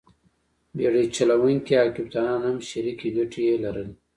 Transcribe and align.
بېړۍ 0.77 1.05
چلوونکي 1.15 1.73
او 1.83 1.87
کپټانان 1.95 2.41
هم 2.49 2.57
شریکې 2.69 3.07
ګټې 3.17 3.41
یې 3.49 3.55
لرلې. 3.63 3.95